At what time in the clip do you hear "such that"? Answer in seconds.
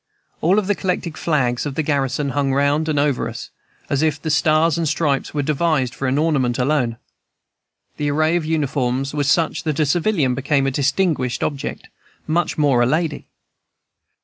9.29-9.79